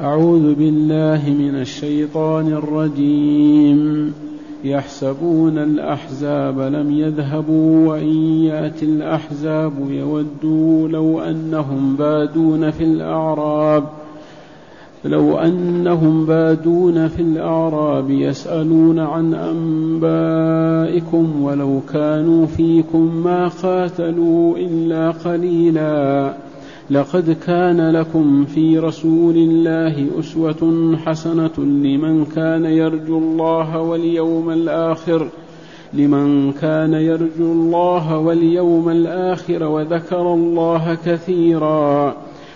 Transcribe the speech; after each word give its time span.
أعوذ 0.00 0.54
بالله 0.54 1.34
من 1.38 1.60
الشيطان 1.60 2.46
الرجيم. 2.46 4.12
يحسبون 4.64 5.58
الأحزاب 5.58 6.60
لم 6.60 6.90
يذهبوا 6.90 7.88
وإن 7.88 8.08
يأتي 8.44 8.84
الأحزاب 8.84 9.72
يودوا 9.90 10.88
لو 10.88 11.20
أنهم 11.20 11.96
بادون 11.96 12.70
في 12.70 12.84
الأعراب. 12.84 13.84
لو 15.04 15.38
أنهم 15.38 16.26
بادون 16.26 17.08
في 17.08 17.22
الأعراب 17.22 18.10
يسألون 18.10 18.98
عن 18.98 19.34
أنبائكم 19.34 21.42
ولو 21.42 21.80
كانوا 21.92 22.46
فيكم 22.46 23.22
ما 23.24 23.48
قاتلوا 23.48 24.56
إلا 24.56 25.10
قليلا. 25.10 26.34
لقد 26.90 27.36
كان 27.46 27.90
لكم 27.90 28.44
في 28.44 28.78
رسول 28.78 29.36
الله 29.36 30.06
أسوة 30.18 30.96
حسنة 31.06 31.58
لمن 31.58 32.24
كان 32.24 32.64
يرجو 32.64 33.18
الله 33.18 33.80
واليوم 33.80 34.50
الآخر 34.50 35.28
لمن 35.92 36.52
كان 36.52 36.92
يرجو 36.92 37.52
الله 37.52 38.18
واليوم 38.18 38.88
الآخر 38.88 39.62
وذكر 39.62 40.34
الله 40.34 40.94
كثيرا. 40.94 42.16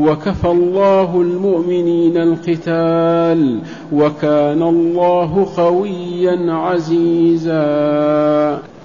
وكفى 0.00 0.48
الله 0.48 1.20
المؤمنين 1.20 2.16
القتال 2.16 3.60
وكان 3.92 4.62
الله 4.62 5.46
قويا 5.56 6.52
عزيزا. 6.52 7.60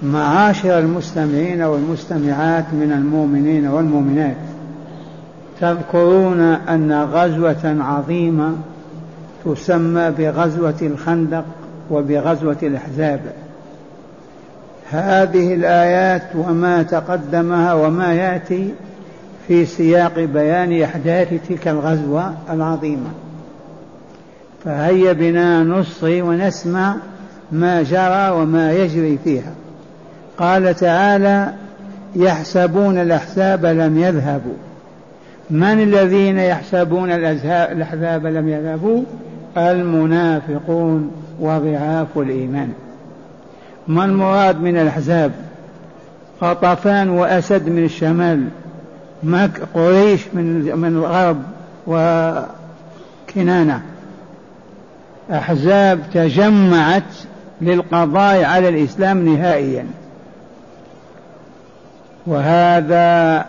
معاشر 0.02 0.78
المستمعين 0.78 1.62
والمستمعات 1.62 2.64
من 2.72 2.92
المؤمنين 2.92 3.66
والمؤمنات 3.66 4.36
تذكرون 5.60 6.40
أن 6.40 6.92
غزوة 6.92 7.76
عظيمة 7.82 8.52
تسمى 9.44 10.10
بغزوة 10.18 10.74
الخندق 10.82 11.44
وبغزوة 11.90 12.56
الأحزاب. 12.62 13.20
هذه 14.90 15.54
الآيات 15.54 16.22
وما 16.34 16.82
تقدمها 16.82 17.74
وما 17.74 18.14
يأتي 18.14 18.74
في 19.48 19.64
سياق 19.64 20.18
بيان 20.18 20.82
أحداث 20.82 21.34
تلك 21.48 21.68
الغزوة 21.68 22.34
العظيمة. 22.50 23.10
فهيا 24.64 25.12
بنا 25.12 25.62
نصغي 25.62 26.22
ونسمع 26.22 26.96
ما 27.52 27.82
جرى 27.82 28.30
وما 28.30 28.72
يجري 28.72 29.18
فيها. 29.24 29.52
قال 30.38 30.74
تعالى 30.74 31.52
يحسبون 32.16 32.98
الأحزاب 32.98 33.66
لم 33.66 33.98
يذهبوا. 33.98 34.56
من 35.50 35.82
الذين 35.82 36.38
يحسبون 36.38 37.10
الأحزاب 37.10 38.26
لم 38.26 38.48
يذهبوا؟ 38.48 39.02
المنافقون 39.56 41.10
وضعاف 41.40 42.06
الإيمان. 42.16 42.68
ما 43.88 44.04
المراد 44.04 44.60
من 44.60 44.76
الأحزاب؟ 44.76 45.32
غطفان 46.42 47.08
وأسد 47.08 47.68
من 47.68 47.84
الشمال. 47.84 48.44
مك 49.22 49.60
قريش 49.74 50.20
من 50.34 50.76
من 50.76 50.88
الغرب 50.88 51.42
وكنانه 51.86 53.82
أحزاب 55.30 56.00
تجمعت 56.14 57.02
للقضاء 57.60 58.44
على 58.44 58.68
الإسلام 58.68 59.28
نهائيا. 59.28 59.86
وهذا 62.26 63.44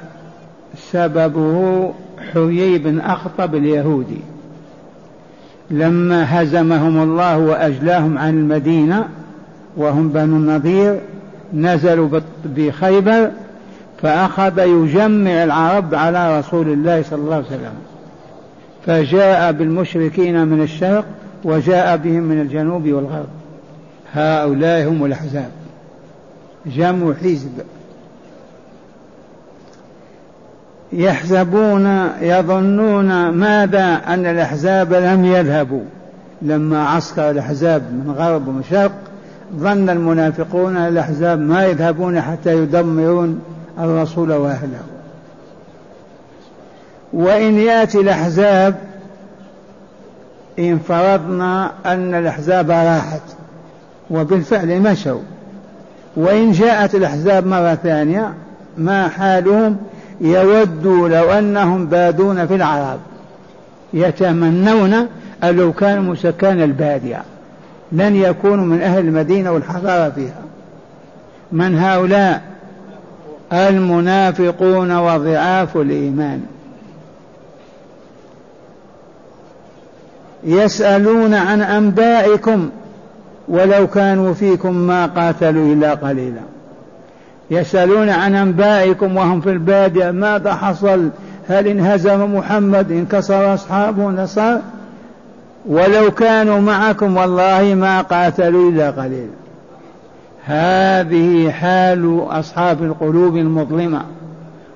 سببه 0.91 1.93
حيي 2.33 2.77
بن 2.77 2.99
أخطب 2.99 3.55
اليهودي. 3.55 4.21
لما 5.71 6.41
هزمهم 6.41 7.03
الله 7.03 7.37
وأجلاهم 7.37 8.17
عن 8.17 8.29
المدينة 8.29 9.07
وهم 9.77 10.09
بنو 10.09 10.35
النضير 10.35 10.99
نزلوا 11.53 12.19
بخيبر 12.45 13.31
فأخذ 14.01 14.59
يجمع 14.59 15.43
العرب 15.43 15.95
على 15.95 16.39
رسول 16.39 16.67
الله 16.67 17.03
صلى 17.03 17.19
الله 17.19 17.35
عليه 17.35 17.45
وسلم. 17.45 17.73
فجاء 18.85 19.51
بالمشركين 19.51 20.47
من 20.47 20.61
الشرق 20.61 21.05
وجاء 21.43 21.97
بهم 21.97 22.23
من 22.23 22.41
الجنوب 22.41 22.87
والغرب. 22.87 23.27
هؤلاء 24.13 24.89
هم 24.89 25.05
الأحزاب. 25.05 25.51
جمع 26.65 27.13
حزب. 27.13 27.51
يحسبون 30.93 32.09
يظنون 32.21 33.29
ماذا؟ 33.29 34.01
أن 34.07 34.25
الأحزاب 34.25 34.93
لم 34.93 35.25
يذهبوا. 35.25 35.83
لما 36.41 36.87
عسكر 36.87 37.29
الأحزاب 37.29 37.81
من 37.81 38.15
غرب 38.17 38.47
ومن 38.47 38.63
شرق 38.69 38.91
ظن 39.55 39.89
المنافقون 39.89 40.77
الأحزاب 40.77 41.39
ما 41.39 41.65
يذهبون 41.65 42.21
حتى 42.21 42.57
يدمرون 42.57 43.41
الرسول 43.79 44.31
وأهله. 44.31 44.81
وإن 47.13 47.59
يأتي 47.59 47.99
الأحزاب 47.99 48.75
إن 50.59 50.79
فرضنا 50.79 51.71
أن 51.85 52.15
الأحزاب 52.15 52.71
راحت 52.71 53.21
وبالفعل 54.09 54.81
مشوا. 54.81 55.21
وإن 56.15 56.51
جاءت 56.51 56.95
الأحزاب 56.95 57.47
مرة 57.47 57.75
ثانية 57.75 58.33
ما 58.77 59.07
حالهم؟ 59.07 59.77
يودوا 60.21 61.09
لو 61.09 61.31
أنهم 61.31 61.85
بادون 61.85 62.47
في 62.47 62.55
العرب 62.55 62.99
يتمنون 63.93 64.93
أن 65.43 65.55
لو 65.55 65.73
كانوا 65.73 66.15
سكان 66.15 66.61
البادية. 66.61 67.23
لن 67.91 68.15
يكونوا 68.15 68.65
من 68.65 68.81
أهل 68.81 68.99
المدينة 68.99 69.51
والحضارة 69.51 70.09
فيها. 70.09 70.41
من 71.51 71.77
هؤلاء؟ 71.77 72.56
المنافقون 73.53 74.97
وضعاف 74.97 75.77
الإيمان. 75.77 76.41
يسألون 80.43 81.33
عن 81.33 81.61
أنبائكم 81.61 82.69
ولو 83.47 83.87
كانوا 83.87 84.33
فيكم 84.33 84.73
ما 84.73 85.05
قاتلوا 85.05 85.73
إلا 85.73 85.93
قليلا. 85.93 86.41
يسألون 87.51 88.09
عن 88.09 88.35
أنبائكم 88.35 89.17
وهم 89.17 89.41
في 89.41 89.49
البادية 89.49 90.11
ماذا 90.11 90.53
حصل؟ 90.53 91.09
هل 91.49 91.67
انهزم 91.67 92.35
محمد؟ 92.35 92.91
انكسر 92.91 93.53
أصحابه؟ 93.53 94.09
نصر؟ 94.09 94.57
ولو 95.65 96.11
كانوا 96.11 96.59
معكم 96.59 97.17
والله 97.17 97.73
ما 97.73 98.01
قاتلوا 98.01 98.71
إلا 98.71 98.91
قليلا. 98.91 99.46
هذه 100.47 101.51
حال 101.51 102.25
أصحاب 102.29 102.83
القلوب 102.83 103.37
المظلمة 103.37 104.01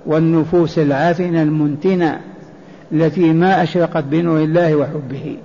والنفوس 0.05 0.79
العافنة 0.79 1.41
المنتنة 1.41 2.19
التي 2.91 3.33
ما 3.33 3.63
أشرقت 3.63 4.03
بنور 4.03 4.39
الله 4.39 4.75
وحبه. 4.75 5.37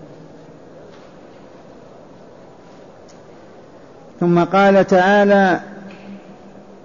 ثم 4.20 4.44
قال 4.44 4.86
تعالى 4.86 5.60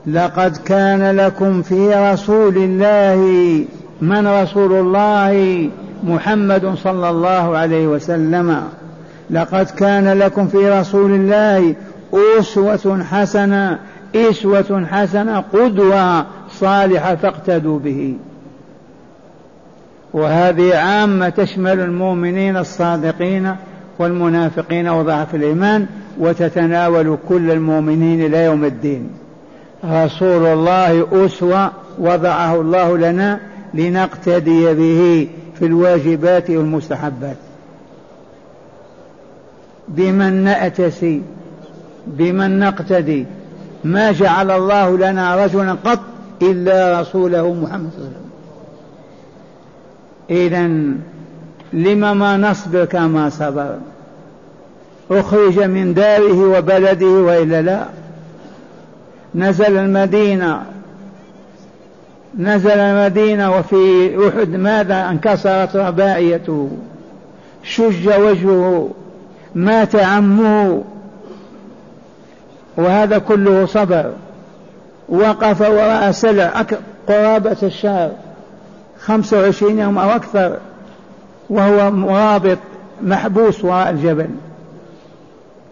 لقد 0.08 0.58
كان 0.58 1.16
لكم 1.16 1.62
في 1.62 1.94
رسول 1.94 2.58
الله 2.58 3.18
من 4.02 4.28
رسول 4.28 4.74
الله 4.74 5.70
محمد 6.04 6.76
صلى 6.76 7.10
الله 7.10 7.58
عليه 7.58 7.88
وسلم. 7.88 8.64
لقد 9.30 9.66
كان 9.66 10.20
لكم 10.20 10.48
في 10.48 10.70
رسول 10.70 11.12
الله 11.12 11.76
أسوة 12.14 13.04
حسنة 13.04 13.80
أسوة 14.16 14.86
حسنة 14.86 15.40
قدوة 15.40 16.26
الصالح 16.48 17.14
فاقتدوا 17.14 17.80
به. 17.80 18.16
وهذه 20.14 20.76
عامة 20.76 21.30
تشمل 21.30 21.80
المؤمنين 21.80 22.58
الصادقين 22.58 23.56
والمنافقين 24.00 24.88
وضعف 24.88 25.36
الإيمان 25.36 25.88
وتتناول 26.20 27.18
كل 27.30 27.52
المؤمنين 27.52 28.26
إلى 28.26 28.46
يوم 28.46 28.66
الدين. 28.66 29.10
رسول 29.86 30.46
الله 30.46 31.26
أسوة 31.26 31.72
وضعه 32.00 32.62
الله 32.62 32.98
لنا 32.98 33.40
لنقتدي 33.74 34.74
به 34.74 35.28
في 35.60 35.66
الواجبات 35.66 36.50
والمستحبات. 36.50 37.38
بمن 39.88 40.34
نأتسي؟ 40.34 41.22
بمن 42.08 42.60
نقتدي. 42.60 43.26
ما 43.84 44.12
جعل 44.12 44.52
الله 44.52 44.98
لنا 44.98 45.46
رجلا 45.46 45.76
قط 45.86 46.00
إلا 46.42 47.02
رسوله 47.02 47.54
محمد 47.54 47.90
صلى 47.96 48.06
الله 48.06 48.10
عليه 48.10 48.18
وسلم. 48.18 48.32
إذا 50.30 50.68
لم 51.74 52.20
ما 52.20 52.38
نصبر 52.38 52.86
كما 52.86 53.30
صبر؟ 53.30 53.76
أخرج 55.12 55.60
من 55.60 55.94
داره 55.94 56.58
وبلده 56.58 57.06
وإلا 57.06 57.62
لا. 57.62 57.86
نزل 59.36 59.78
المدينة. 59.78 60.62
نزل 62.40 62.80
المدينة 62.80 63.58
وفي 63.58 64.12
أحد 64.28 64.50
ماذا 64.50 65.10
انكسرت 65.10 65.76
رباعيته. 65.76 66.70
شج 67.64 68.08
وجهه. 68.08 68.90
مات 69.56 69.96
عمه. 69.96 70.84
وهذا 72.78 73.18
كله 73.18 73.66
صبر. 73.66 74.12
وقف 75.10 75.62
وراء 75.62 76.12
سلع 76.12 76.66
قرابة 77.08 77.58
الشهر 77.64 78.12
خمسة 79.00 79.40
وعشرين 79.42 79.80
يوم 79.80 79.98
أو 79.98 80.10
أكثر. 80.10 80.58
وهو 81.50 81.92
مرابط 81.92 82.58
محبوس 83.04 83.64
وراء 83.66 83.90
الجبل. 83.90 84.30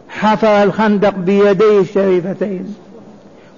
حفر 0.10 0.64
الخندق 0.64 1.14
بيديه 1.16 1.80
الشريفتين. 1.80 2.76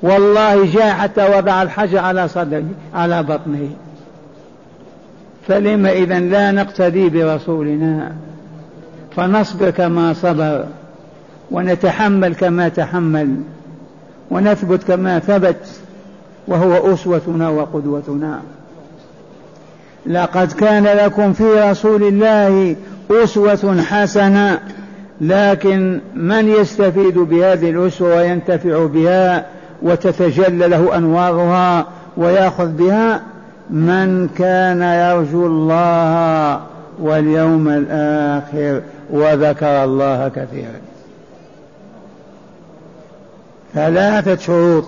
والله 0.04 0.66
جاء 0.66 0.94
حتى 0.94 1.38
وضع 1.38 1.62
الحجر 1.62 1.98
على 1.98 2.28
صدره 2.28 2.64
على 2.94 3.24
بطنه. 3.24 3.70
فلم 5.48 5.86
إذا 5.86 6.20
لا 6.20 6.52
نقتدي 6.52 7.10
برسولنا. 7.10 8.12
فنصبر 9.16 9.70
كما 9.70 10.14
صبر. 10.14 10.66
ونتحمل 11.52 12.36
كما 12.36 12.70
تحمل 12.70 13.36
ونثبت 14.32 14.84
كما 14.84 15.20
ثبت 15.20 15.68
وهو 16.48 16.94
أسوتنا 16.94 17.50
وقدوتنا. 17.50 18.42
لقد 20.06 20.52
كان 20.52 20.84
لكم 20.84 21.34
في 21.34 21.44
رسول 21.44 22.04
الله 22.04 22.76
أسوة 23.12 23.82
حسنة 23.82 24.60
لكن 25.22 26.00
من 26.16 26.48
يستفيد 26.48 27.18
بهذه 27.18 27.70
الأسوة 27.70 28.16
وينتفع 28.16 28.86
بها 28.86 29.46
وتتجلى 29.82 30.68
له 30.68 30.98
أنوارها 30.98 31.86
ويأخذ 32.18 32.68
بها؟ 32.68 33.22
من 33.70 34.28
كان 34.28 34.82
يرجو 34.82 35.46
الله 35.46 36.62
واليوم 37.00 37.68
الآخر 37.68 38.82
وذكر 39.10 39.84
الله 39.84 40.28
كثيرا. 40.28 40.91
ثلاثة 43.74 44.36
شروط. 44.36 44.86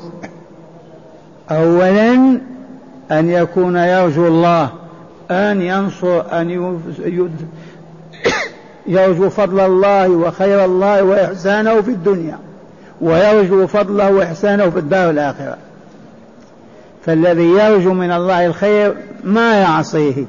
أولا 1.51 2.39
أن 3.11 3.29
يكون 3.29 3.75
يرجو 3.75 4.27
الله 4.27 4.69
أن 5.31 5.61
ينصر 5.61 6.23
أن 6.39 6.49
يرجو 8.87 9.29
فضل 9.29 9.59
الله 9.59 10.09
وخير 10.09 10.65
الله 10.65 11.03
وإحسانه 11.03 11.81
في 11.81 11.91
الدنيا 11.91 12.37
ويرجو 13.01 13.67
فضله 13.67 14.11
وإحسانه 14.11 14.69
في 14.69 14.79
الدار 14.79 15.09
الآخرة. 15.09 15.57
فالذي 17.05 17.43
يرجو 17.49 17.93
من 17.93 18.11
الله 18.11 18.45
الخير 18.45 18.95
ما 19.23 19.55
يعصيه 19.55 20.25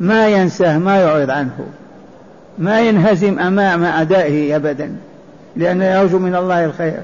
ما 0.00 0.28
ينساه 0.28 0.78
ما 0.78 1.00
يعرض 1.00 1.30
عنه 1.30 1.58
ما 2.58 2.80
ينهزم 2.80 3.38
أمام 3.38 3.84
أعدائه 3.84 4.56
أبدا 4.56 4.96
لأنه 5.56 5.84
يرجو 5.84 6.18
من 6.18 6.34
الله 6.34 6.64
الخير. 6.64 7.00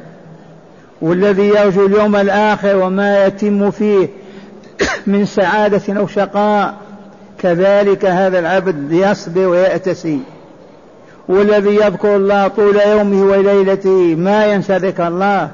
والذي 1.03 1.49
يرجو 1.49 1.87
اليوم 1.87 2.17
الآخر 2.17 2.77
وما 2.77 3.27
يتم 3.27 3.71
فيه 3.71 4.09
من 5.07 5.25
سعادة 5.25 5.99
أو 5.99 6.07
شقاء 6.07 6.75
كذلك 7.39 8.05
هذا 8.05 8.39
العبد 8.39 8.93
يصبر 8.93 9.47
ويأتسي. 9.47 10.19
والذي 11.29 11.75
يذكر 11.75 12.17
الله 12.17 12.49
طول 12.49 12.77
يومه 12.77 13.23
وليلته 13.23 14.15
ما 14.15 14.47
ينسى 14.47 14.77
ذكر 14.77 15.09
الله 15.09 15.51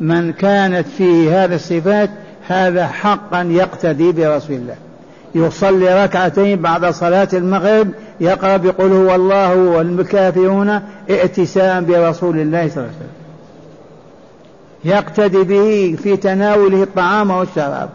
من 0.00 0.32
كانت 0.32 0.86
فيه 0.98 1.44
هذه 1.44 1.54
الصفات 1.54 2.10
هذا 2.48 2.86
حقا 2.86 3.42
يقتدي 3.42 4.12
برسول 4.12 4.56
الله. 4.56 4.76
يصلي 5.34 6.04
ركعتين 6.04 6.62
بعد 6.62 6.86
صلاة 6.86 7.28
المغرب 7.32 7.88
يقرأ 8.20 8.56
بقول 8.56 8.92
هو 8.92 9.14
الله 9.14 9.56
والكافرون 9.56 10.80
برسول 11.80 12.38
الله 12.38 12.68
صلى 12.68 12.76
الله 12.76 12.88
عليه 12.88 12.96
وسلم. 12.96 13.13
يقتدي 14.84 15.42
به 15.42 15.96
في 16.02 16.16
تناوله 16.16 16.82
الطعام 16.82 17.30
والشراب. 17.30 17.88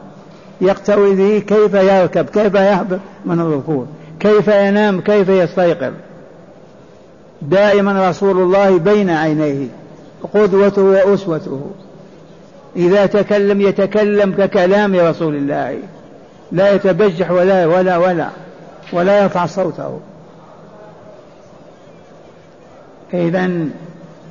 يقتدي 0.61 1.15
به 1.15 1.39
كيف 1.39 1.73
يركب 1.73 2.25
كيف 2.25 2.53
يهبط 2.53 2.99
من 3.25 3.39
الركوع 3.39 3.85
كيف 4.19 4.47
ينام 4.47 5.01
كيف 5.01 5.29
يستيقظ. 5.29 5.93
دائما 7.41 8.09
رسول 8.09 8.37
الله 8.37 8.77
بين 8.77 9.09
عينيه 9.09 9.67
قدوته 10.33 10.81
وأسوته. 10.81 11.61
إذا 12.75 13.05
تكلم 13.05 13.61
يتكلم 13.61 14.33
ككلام 14.33 14.95
رسول 14.95 15.35
الله. 15.35 15.77
لا 16.51 16.73
يتبجح 16.75 17.31
ولا 17.31 17.65
ولا 17.65 17.97
ولا 17.97 18.29
ولا 18.93 19.23
يرفع 19.23 19.45
صوته. 19.45 19.99
إذا 23.13 23.51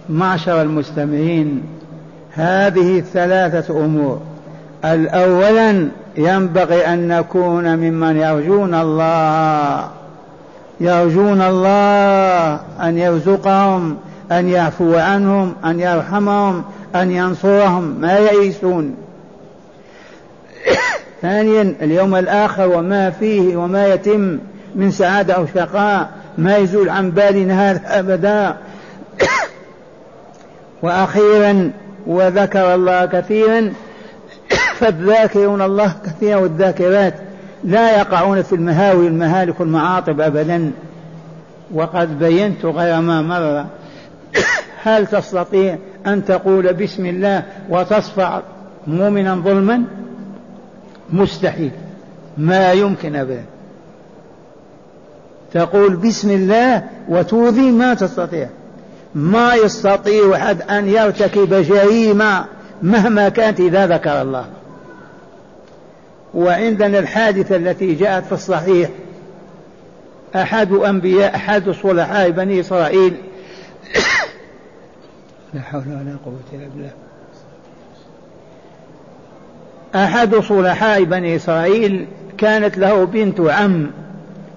معشر 0.08 0.62
المستمعين 0.62 1.77
هذه 2.34 2.98
الثلاثة 2.98 3.84
أمور. 3.84 4.20
الأولا 4.84 5.88
ينبغي 6.16 6.86
أن 6.86 7.08
نكون 7.08 7.76
ممن 7.76 8.16
يرجون 8.16 8.74
الله 8.74 9.88
يرجون 10.80 11.42
الله 11.42 12.60
أن 12.82 12.98
يرزقهم 12.98 13.96
أن 14.32 14.48
يعفو 14.48 14.94
عنهم 14.94 15.54
أن 15.64 15.80
يرحمهم 15.80 16.64
أن 16.94 17.10
ينصرهم. 17.10 17.96
ما 18.00 18.18
يئسون 18.18 18.94
ثانيا 21.22 21.74
اليوم 21.82 22.14
الآخر 22.14 22.68
وما 22.68 23.10
فيه 23.10 23.56
وما 23.56 23.86
يتم 23.86 24.38
من 24.74 24.90
سعادة 24.90 25.34
أو 25.34 25.46
شقاء. 25.46 26.08
ما 26.38 26.56
يزول 26.56 26.88
عن 26.88 27.10
بالنا 27.10 27.70
هذا 27.70 27.98
أبدا. 27.98 28.56
وأخيرا 30.82 31.72
وذكر 32.08 32.74
الله 32.74 33.06
كثيرا. 33.06 33.72
فالذاكرون 34.74 35.62
الله 35.62 35.94
كثيرا 36.06 36.40
والذاكرات 36.40 37.14
لا 37.64 37.98
يقعون 37.98 38.42
في 38.42 38.54
المهاوي 38.54 39.06
المهالك 39.06 39.60
والمعاطب 39.60 40.20
أبدا. 40.20 40.70
وقد 41.74 42.18
بينت 42.18 42.64
غير 42.64 43.00
ما 43.00 43.22
مر. 43.22 43.64
هل 44.82 45.06
تستطيع 45.06 45.78
أن 46.06 46.24
تقول 46.24 46.72
بسم 46.72 47.06
الله 47.06 47.42
وتصفع 47.68 48.40
مؤمنا 48.86 49.34
ظلما؟ 49.34 49.82
مستحيل. 51.12 51.70
ما 52.38 52.72
يمكن 52.72 53.16
أبدا. 53.16 53.44
تقول 55.52 55.96
بسم 55.96 56.30
الله 56.30 56.82
وتوذي 57.08 57.70
ما 57.70 57.94
تستطيع. 57.94 58.48
ما 59.14 59.54
يستطيع 59.54 60.36
أحد 60.36 60.62
أن 60.62 60.88
يرتكب 60.88 61.54
جريمة 61.54 62.44
مهما 62.82 63.28
كانت 63.28 63.60
إذا 63.60 63.86
ذكر 63.86 64.22
الله. 64.22 64.46
وعندنا 66.34 66.98
الحادثة 66.98 67.56
التي 67.56 67.94
جاءت 67.94 68.24
في 68.24 68.32
الصحيح. 68.32 68.90
أحد 70.34 70.72
أنبياء 70.72 71.36
أحد 71.36 71.70
صلحاء 71.70 72.30
بني 72.30 72.60
إسرائيل. 72.60 73.16
لا 75.54 75.60
حول 75.60 75.82
ولا 75.86 76.16
قوة 76.24 76.40
إلا 76.52 76.68
بالله. 76.68 76.90
أحد 79.94 80.36
صلحاء 80.36 81.04
بني 81.04 81.36
إسرائيل 81.36 82.06
كانت 82.38 82.78
له 82.78 83.04
بنت 83.04 83.40
عم 83.40 83.90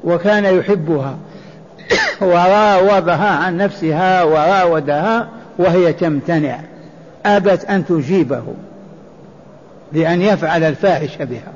وكان 0.03 0.45
يحبها. 0.45 1.17
وراودها 2.21 3.29
عن 3.29 3.57
نفسها 3.57 4.23
وراودها 4.23 5.29
وهي 5.57 5.93
تمتنع. 5.93 6.59
أبت 7.25 7.65
أن 7.65 7.85
تجيبه 7.85 8.43
لأن 9.93 10.21
يفعل 10.21 10.63
الفاحشة 10.63 11.23
بها. 11.23 11.51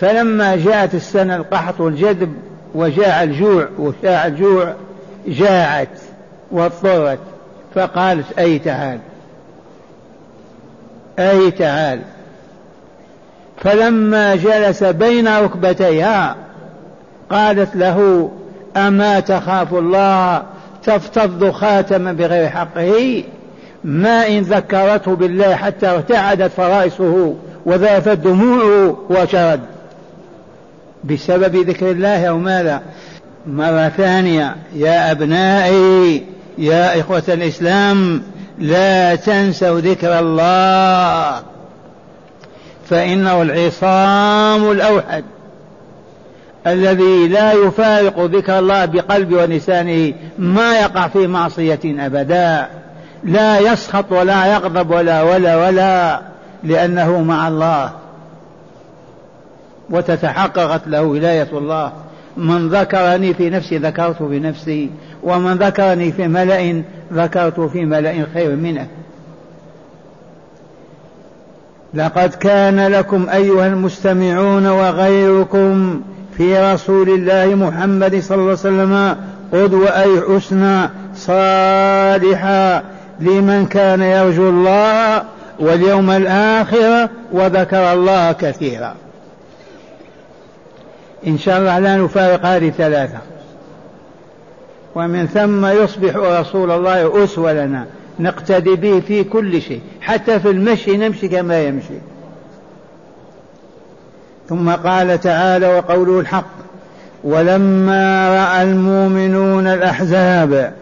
فلما 0.00 0.56
جاءت 0.56 0.94
السنة 0.94 1.36
القحط 1.36 1.80
والجدب 1.80 2.34
وجاء 2.74 3.22
الجوع 3.22 3.68
وشاع 3.78 4.26
الجوع 4.26 4.74
جاعت 5.26 5.98
واضطرت 6.50 7.18
فقالت 7.74 8.38
أي 8.38 8.58
تعال 8.58 8.98
أي 11.18 11.50
تعال 11.50 12.00
فلما 13.64 14.36
جلس 14.36 14.84
بين 14.84 15.28
ركبتيها 15.28 16.36
قالت 17.30 17.76
له 17.76 18.30
أما 18.76 19.20
تخاف 19.20 19.74
الله 19.74 20.42
تفتض 20.84 21.50
خاتما 21.50 22.12
بغير 22.12 22.48
حقه 22.48 23.24
ما 23.84 24.28
إن 24.28 24.40
ذكرته 24.40 25.16
بالله 25.16 25.54
حتى 25.54 25.86
ارتعدت 25.86 26.50
فرائسه 26.56 27.34
وذافت 27.66 28.18
دموعه 28.18 28.96
وشرد. 29.10 29.60
بسبب 31.04 31.56
ذكر 31.56 31.90
الله 31.90 32.26
أو 32.26 32.38
ماذا؟ 32.38 32.82
مرة 33.46 33.88
ثانية 33.88 34.56
يا 34.74 35.10
أبنائي 35.10 36.22
يا 36.58 37.00
إخوة 37.00 37.22
الإسلام 37.28 38.22
لا 38.58 39.14
تنسوا 39.14 39.80
ذكر 39.80 40.18
الله 40.18 41.42
فإنه 42.88 43.42
العصام 43.42 44.70
الأوحد. 44.70 45.24
الذي 46.66 47.28
لا 47.28 47.52
يفارق 47.52 48.20
ذكر 48.20 48.58
الله 48.58 48.84
بقلب 48.84 49.32
ولسانه 49.32 50.14
ما 50.38 50.80
يقع 50.80 51.08
في 51.08 51.26
معصية 51.26 51.80
أبدا. 51.84 52.68
لا 53.24 53.58
يسخط 53.58 54.12
ولا 54.12 54.46
يغضب 54.46 54.90
ولا 54.90 55.22
ولا 55.22 55.56
ولا 55.56 56.20
لأنه 56.64 57.22
مع 57.22 57.48
الله. 57.48 57.90
وتتحققت 59.90 60.80
له 60.86 61.02
ولاية 61.02 61.48
الله. 61.52 61.92
من 62.36 62.68
ذكرني 62.68 63.34
في 63.34 63.50
نفسي 63.50 63.78
ذكرت 63.78 64.22
بنفسي 64.22 64.90
ومن 65.22 65.54
ذكرني 65.54 66.12
في 66.12 66.28
ملأ 66.28 66.82
ذكرت 67.12 67.60
في 67.60 67.84
ملأ 67.84 68.26
خير 68.34 68.56
منه. 68.56 68.86
لقد 71.94 72.34
كان 72.34 72.86
لكم 72.86 73.28
أيها 73.28 73.66
المستمعون 73.66 74.66
وغيركم 74.66 76.00
في 76.36 76.72
رسول 76.72 77.08
الله 77.08 77.54
محمد 77.54 78.20
صلى 78.20 78.34
الله 78.34 78.42
عليه 78.44 78.52
وسلم 78.52 79.16
قدوة 79.52 80.02
أي 80.02 80.20
حسنى 80.20 80.90
صالحة 81.16 82.82
لمن 83.20 83.66
كان 83.66 84.02
يرجو 84.02 84.48
الله 84.48 85.22
واليوم 85.58 86.10
الآخر 86.10 87.08
وذكر 87.32 87.92
الله 87.92 88.32
كثيرا. 88.32 88.94
إن 91.26 91.38
شاء 91.38 91.58
الله 91.58 91.78
لا 91.78 91.96
نفارق 91.96 92.46
هذه 92.46 92.68
الثلاثة. 92.68 93.18
ومن 94.94 95.26
ثم 95.26 95.66
يصبح 95.66 96.16
رسول 96.16 96.70
الله 96.70 97.24
أسوة 97.24 97.52
لنا. 97.52 97.86
نقتدي 98.20 98.74
به 98.74 99.00
في 99.00 99.24
كل 99.24 99.62
شيء. 99.62 99.80
حتى 100.00 100.40
في 100.40 100.50
المشي 100.50 100.96
نمشي 100.96 101.28
كما 101.28 101.62
يمشي. 101.62 101.98
ثم 104.48 104.70
قال 104.70 105.20
تعالى 105.20 105.66
وقوله 105.66 106.20
الحق 106.20 106.56
ولما 107.24 108.28
رأى 108.28 108.62
المؤمنون 108.62 109.66
الاحزاب 109.66 110.72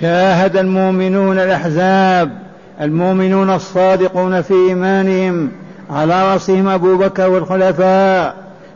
شاهد 0.00 0.56
المؤمنون 0.56 1.38
الأحزاب 1.38 2.30
المؤمنون 2.80 3.50
الصادقون 3.50 4.42
في 4.42 4.54
إيمانهم 4.54 5.50
على 5.90 6.32
رأسهم 6.32 6.68
أبو 6.68 6.96
بكر 6.96 7.30
والخلفاء. 7.30 8.34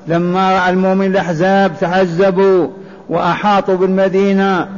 لما 0.08 0.52
رأى 0.52 0.70
المؤمن 0.70 1.06
الأحزاب 1.06 1.72
تحزبوا 1.80 2.68
وأحاطوا 3.08 3.76
بالمدينة 3.76 4.68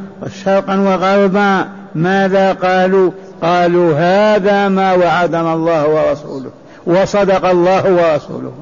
شرقا 0.45 0.81
وغربا 0.81 1.69
ماذا 1.95 2.53
قالوا؟ 2.53 3.11
قالوا 3.43 3.95
هذا 3.95 4.69
ما 4.69 4.93
وعدنا 4.93 5.55
الله 5.55 5.89
ورسوله 5.89 6.51
وصدق 6.87 7.47
الله 7.47 7.93
ورسوله. 7.93 8.53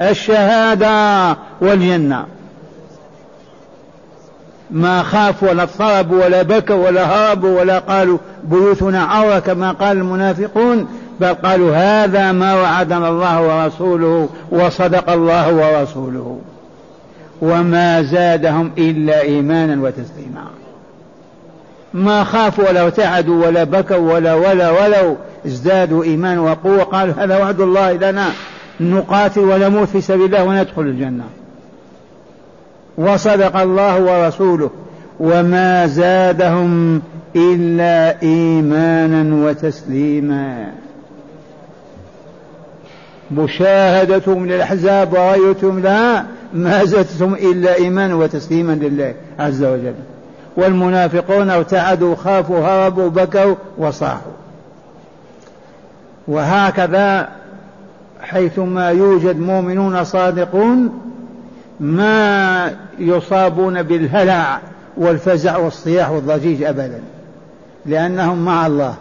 الشهادة 0.00 1.36
والجنة. 1.60 2.26
ما 4.70 5.02
خافوا 5.02 5.50
ولا 5.50 5.62
اضطربوا 5.62 6.24
ولا 6.24 6.42
بكوا 6.42 6.86
ولا 6.86 7.04
هربوا 7.04 7.60
ولا 7.60 7.78
قالوا 7.78 8.18
بيوتنا 8.44 9.02
عورة 9.02 9.38
كما 9.38 9.72
قال 9.72 9.96
المنافقون 9.96 10.88
بل 11.20 11.34
قالوا 11.34 11.76
هذا 11.76 12.32
ما 12.32 12.54
وعدنا 12.54 13.08
الله 13.08 13.42
ورسوله 13.42 14.28
وصدق 14.50 15.10
الله 15.10 15.54
ورسوله. 15.54 16.38
وما 17.42 18.02
زادهم 18.02 18.70
إلا 18.78 19.20
إيمانا 19.20 19.82
وتسليما. 19.82 20.44
ما 21.94 22.24
خافوا 22.24 22.68
ولا 22.68 22.84
ارتعدوا 22.84 23.46
ولا 23.46 23.64
بكوا 23.64 24.14
ولا 24.14 24.34
ولا 24.34 24.70
ولو 24.70 25.16
ازدادوا 25.46 26.04
إيمانا 26.04 26.40
وقوة 26.40 26.82
قالوا 26.82 27.14
هذا 27.14 27.38
وعد 27.38 27.60
الله 27.60 27.92
لنا. 27.92 28.26
نقاتل 28.80 29.40
ونموت 29.40 29.88
في 29.88 30.00
سبيل 30.00 30.24
الله 30.24 30.44
وندخل 30.44 30.82
الجنة. 30.82 31.24
وصدق 32.98 33.56
الله 33.56 34.02
ورسوله 34.02 34.70
وما 35.20 35.86
زادهم 35.86 37.02
إلا 37.36 38.22
إيمانا 38.22 39.46
وتسليما. 39.46 40.66
مشاهدتهم 43.30 44.46
للأحزاب 44.46 45.12
ورأيتهم 45.12 45.80
لها 45.80 46.26
ما 46.54 46.84
زادتهم 46.84 47.34
إلا 47.34 47.74
إيمانا 47.74 48.14
وتسليما 48.14 48.72
لله 48.72 49.14
عز 49.38 49.64
وجل. 49.64 49.94
والمنافقون 50.56 51.50
ارتعدوا 51.50 52.14
خافوا 52.16 52.60
هربوا 52.60 53.08
بكوا 53.08 53.54
وصاحوا. 53.78 54.32
وهكذا 56.28 57.28
حيثما 58.30 58.88
يوجد 58.88 59.40
مؤمنون 59.40 60.04
صادقون 60.04 61.00
ما 61.80 62.70
يصابون 62.98 63.82
بالهلع 63.82 64.60
والفزع 64.96 65.56
والصياح 65.56 66.10
والضجيج 66.10 66.62
ابدا 66.62 67.00
لأنهم 67.86 68.44
مع 68.44 68.66
الله. 68.66 68.94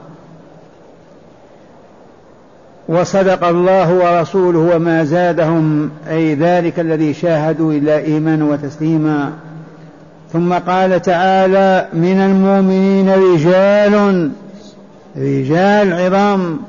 وصدق 2.88 3.44
الله 3.44 3.94
ورسوله 3.94 4.76
وما 4.76 5.04
زادهم 5.04 5.90
أي 6.10 6.36
ذلك 6.36 6.80
الذي 6.80 7.14
شاهدوا 7.14 7.74
إلى 7.74 7.98
ايمان 7.98 8.42
وتسليما 8.42 9.32
ثم 10.34 10.54
قال 10.54 11.02
تعالى 11.02 11.88
من 11.94 12.18
المؤمنين 12.22 13.10
رجال 13.10 14.32
رجال 15.18 15.94
عظام. 15.94 16.60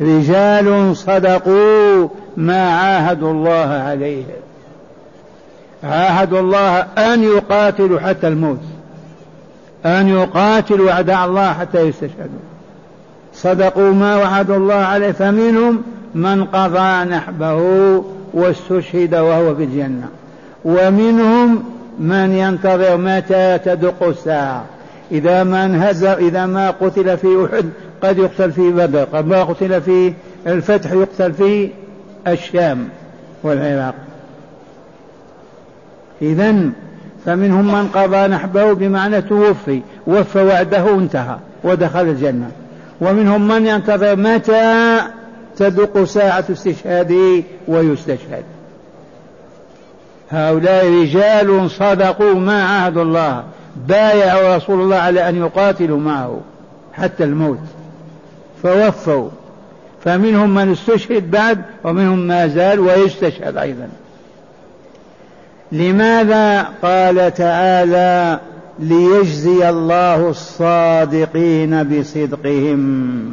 رجال 0.00 0.96
صدقوا 0.96 2.08
ما 2.36 2.70
عاهدوا 2.70 3.32
الله 3.32 3.82
عليه. 3.86 4.24
عاهدوا 5.84 6.40
الله 6.40 6.78
أن 6.80 7.22
يقاتلوا 7.22 8.00
حتى 8.00 8.28
الموت. 8.28 8.60
أن 9.86 10.08
يقاتلوا 10.08 10.90
أعداء 10.92 11.26
الله 11.26 11.52
حتى 11.52 11.80
يستشهدوا. 11.80 12.46
صدقوا 13.34 13.92
ما 13.92 14.16
وعدوا 14.16 14.56
الله 14.56 14.74
عليه. 14.74 15.12
فمنهم 15.12 15.82
من 16.14 16.44
قضى 16.44 17.04
نحبه 17.04 17.62
واستشهد 18.34 19.14
وهو 19.14 19.54
في 19.54 19.64
الجنة. 19.64 20.08
ومنهم 20.64 21.64
من 21.98 22.32
ينتظر 22.32 22.96
متى 22.96 23.58
تدق 23.58 24.02
الساعة. 24.02 24.64
إذا 25.12 25.44
ما 25.44 25.90
إذا 26.18 26.46
ما 26.46 26.70
قتل 26.70 27.16
في 27.16 27.46
أحد 27.46 27.66
قد 28.02 28.18
يقتل 28.18 28.52
في 28.52 28.70
بدر 28.70 29.04
قد 29.04 29.26
ما 29.26 29.44
قتل 29.44 29.82
في 29.82 30.12
الفتح 30.46 30.92
يقتل 30.92 31.32
في 31.32 31.70
الشام 32.26 32.88
والعراق. 33.42 33.94
إذا 36.22 36.54
فمنهم 37.24 37.72
من 37.72 37.88
قضى 37.88 38.26
نحبه 38.26 38.72
بمعنى 38.72 39.22
توفي 39.22 39.80
وفى 40.06 40.42
وعده 40.42 40.94
انتهى 40.94 41.36
ودخل 41.64 42.00
الجنة. 42.00 42.50
ومنهم 43.00 43.48
من 43.48 43.66
ينتظر 43.66 44.16
متى 44.16 45.00
تدق 45.56 46.04
ساعة 46.04 46.44
استشهاده 46.52 47.42
ويستشهد. 47.68 48.44
هؤلاء 50.30 51.02
رجال 51.02 51.70
صدقوا 51.70 52.34
ما 52.34 52.64
عهد 52.64 52.96
الله 52.96 53.44
بايعوا 53.88 54.56
رسول 54.56 54.80
الله 54.80 54.96
على 54.96 55.28
أن 55.28 55.36
يقاتلوا 55.36 55.98
معه 55.98 56.40
حتى 56.92 57.24
الموت. 57.24 57.58
فوفوا. 58.62 59.28
فمنهم 60.04 60.54
من 60.54 60.72
استشهد 60.72 61.30
بعد 61.30 61.62
ومنهم 61.84 62.18
ما 62.18 62.46
زال 62.46 62.80
ويستشهد 62.80 63.56
أيضا. 63.56 63.88
لماذا 65.72 66.62
قال 66.82 67.34
تعالى 67.34 68.40
ليجزي 68.78 69.68
الله 69.70 70.30
الصادقين 70.30 71.82
بصدقهم؟ 71.82 73.32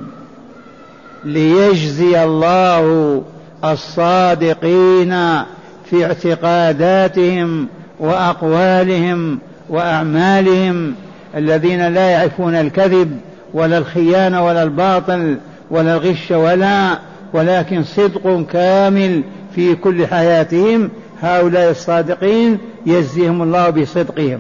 ليجزي 1.26 2.24
الله 2.24 3.22
الصادقين 3.64 5.44
في 5.86 6.06
اعتقاداتهم 6.06 7.68
وأقوالهم 8.00 9.40
وأعمالهم 9.70 10.96
الذين 11.36 11.88
لا 11.88 12.10
يعرفون 12.10 12.56
الكذب 12.56 13.18
ولا 13.54 13.78
الخيانة 13.78 14.46
ولا 14.46 14.64
الباطل 14.64 15.38
ولا 15.72 15.94
الغش 15.98 16.32
ولا 16.32 17.00
ولكن 17.34 17.84
صدق 17.84 18.46
كامل 18.52 19.24
في 19.56 19.76
كل 19.76 20.08
حياتهم. 20.08 20.90
هؤلاء 21.22 21.72
الصادقين 21.72 22.58
يجزيهم 22.86 23.42
الله 23.42 23.70
بصدقهم 23.70 24.40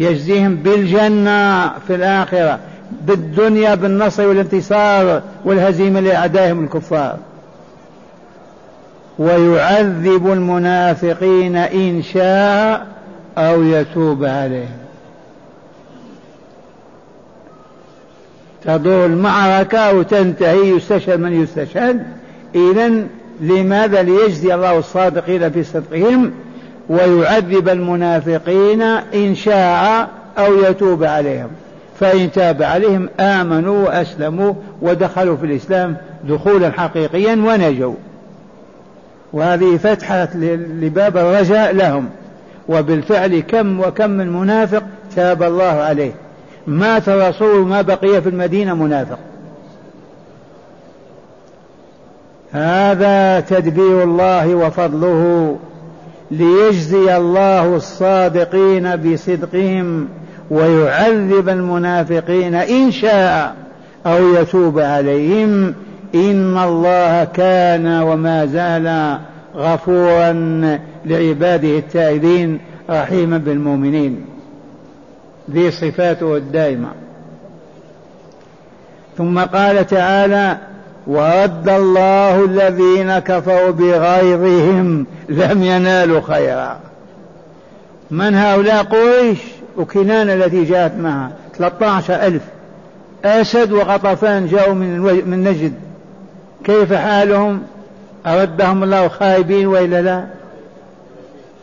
يجزيهم 0.00 0.54
بالجنة 0.54 1.68
في 1.86 1.94
الآخرة 1.94 2.58
بالدنيا 3.06 3.74
بالنصر 3.74 4.28
والانتصار 4.28 5.22
والهزيمة 5.44 6.00
لأعدائهم 6.00 6.64
الكفار. 6.64 7.16
ويعذب 9.18 10.32
المنافقين 10.32 11.56
إن 11.56 12.02
شاء 12.02 12.86
أو 13.38 13.62
يتوب 13.62 14.24
عليهم. 14.24 14.87
تدور 18.64 19.06
المعركة 19.06 19.94
وتنتهي 19.94 20.70
يستشهد 20.70 21.20
من 21.20 21.42
يستشهد. 21.42 22.02
إذا 22.54 22.90
لماذا 23.40 24.02
ليجزي 24.02 24.54
الله 24.54 24.78
الصادقين 24.78 25.50
في 25.50 25.64
صدقهم 25.64 26.32
ويعذب 26.88 27.68
المنافقين 27.68 28.82
إن 29.14 29.34
شاء 29.34 30.08
أو 30.38 30.64
يتوب 30.64 31.04
عليهم؟ 31.04 31.48
فإن 32.00 32.32
تاب 32.32 32.62
عليهم 32.62 33.08
آمنوا 33.20 33.86
وأسلموا 33.86 34.54
ودخلوا 34.82 35.36
في 35.36 35.46
الإسلام 35.46 35.96
دخولا 36.28 36.70
حقيقيا 36.70 37.32
ونجوا. 37.32 37.94
وهذه 39.32 39.76
فتحة 39.76 40.28
لباب 40.80 41.16
الرجاء 41.16 41.74
لهم. 41.74 42.08
وبالفعل 42.68 43.40
كم 43.40 43.80
وكم 43.80 44.10
من 44.10 44.32
منافق 44.32 44.82
تاب 45.16 45.42
الله 45.42 45.64
عليه. 45.64 46.12
مات 46.68 47.08
الرسول 47.08 47.66
ما 47.66 47.82
بقي 47.82 48.22
في 48.22 48.28
المدينة 48.28 48.74
منافق. 48.74 49.18
هذا 52.52 53.40
تدبير 53.40 54.02
الله 54.02 54.54
وفضله 54.54 55.56
ليجزي 56.30 57.16
الله 57.16 57.76
الصادقين 57.76 58.96
بصدقهم 58.96 60.08
ويعذب 60.50 61.48
المنافقين 61.48 62.54
إن 62.54 62.90
شاء 62.90 63.56
أو 64.06 64.34
يتوب 64.34 64.78
عليهم. 64.78 65.74
إن 66.14 66.58
الله 66.58 67.24
كان 67.24 68.02
وما 68.02 68.46
زال 68.46 69.18
غفورا 69.56 70.32
لعباده 71.04 71.78
التائبين 71.78 72.60
رحيما 72.90 73.38
بالمؤمنين. 73.38 74.24
ذي 75.50 75.70
صفاته 75.70 76.36
الدائمه 76.36 76.88
ثم 79.18 79.38
قال 79.38 79.86
تعالى 79.86 80.58
ورد 81.06 81.68
الله 81.68 82.44
الذين 82.44 83.18
كفروا 83.18 83.70
بغيظهم 83.70 85.06
لم 85.28 85.62
ينالوا 85.62 86.20
خيرا. 86.20 86.80
من 88.10 88.34
هؤلاء 88.34 88.82
قريش 88.82 89.38
وكنانة 89.76 90.34
التي 90.34 90.64
جاءت 90.64 90.94
معها؟ 90.94 91.30
13 91.58 92.14
ألف. 92.14 92.42
أسد 93.24 93.72
وغطفان 93.72 94.46
جاءوا 94.46 94.74
من, 94.74 95.00
من 95.26 95.44
نجد. 95.44 95.72
كيف 96.64 96.92
حالهم؟ 96.92 97.62
أردهم 98.26 98.84
الله 98.84 99.08
خائبين 99.08 99.66
وإلا 99.66 100.02
لا؟ 100.02 100.24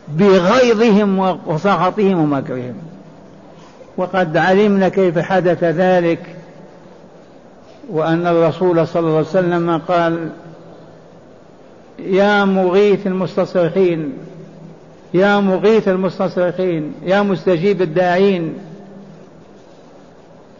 بغيظهم 0.08 1.38
وسخطهم 1.46 2.20
ومكرهم. 2.20 2.74
وقد 3.96 4.36
علمنا 4.36 4.88
كيف 4.88 5.18
حدث 5.18 5.64
ذلك 5.64 6.20
وأن 7.90 8.26
الرسول 8.26 8.86
صلى 8.86 9.00
الله 9.00 9.16
عليه 9.16 9.28
وسلم 9.28 9.78
قال 9.88 10.28
يا 11.98 12.44
مغيث 12.44 13.06
المستصرخين 13.06 14.12
يا 15.14 15.40
مغيث 15.40 15.88
المستصرخين 15.88 16.94
يا 17.02 17.22
مستجيب 17.22 17.82
الداعين 17.82 18.54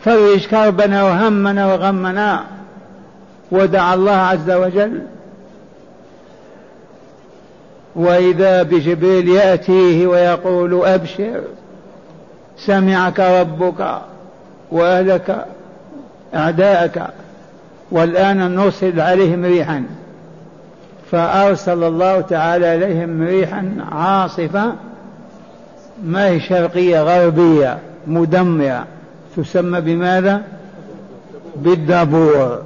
فرج 0.00 0.46
كربنا 0.46 1.04
وهمنا 1.04 1.66
وغمنا 1.74 2.44
ودعا 3.52 3.94
الله 3.94 4.12
عز 4.12 4.50
وجل 4.50 5.02
وإذا 7.96 8.62
بجبريل 8.62 9.28
يأتيه 9.28 10.06
ويقول 10.06 10.84
أبشر. 10.86 11.40
سمعك 12.58 13.20
ربك 13.20 13.98
وأهلك 14.70 15.46
أعداءك 16.34 17.06
والآن 17.90 18.54
نرسل 18.54 19.00
عليهم 19.00 19.44
ريحا 19.44 19.84
فأرسل 21.10 21.84
الله 21.84 22.20
تعالى 22.20 22.74
إليهم 22.74 23.22
ريحا 23.22 23.76
عاصفة 23.92 24.72
ما 26.04 26.26
هي 26.26 26.40
شرقية 26.40 27.02
غربية 27.02 27.78
مدمرة 28.06 28.86
تسمى 29.36 29.80
بماذا؟ 29.80 30.42
بالدبور 31.56 32.62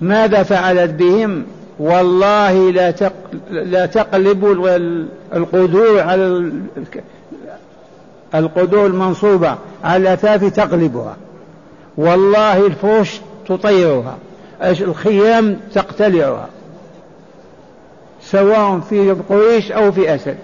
ماذا 0.00 0.42
فعلت 0.42 0.90
بهم؟ 0.90 1.44
والله 1.78 2.70
لا 3.50 3.86
تقلب 3.86 4.44
القدور 5.32 6.00
على 6.00 6.52
القدور 8.34 8.86
المنصوبة 8.86 9.54
على 9.84 10.02
الأثاث 10.02 10.54
تقلبها. 10.54 11.16
والله 11.96 12.66
الفرش 12.66 13.20
تطيرها 13.48 14.16
الخيام 14.62 15.56
تقتلعها. 15.74 16.48
سواء 18.22 18.80
في 18.80 19.10
قريش 19.10 19.72
أو 19.72 19.92
في 19.92 20.14
أسد. 20.14 20.36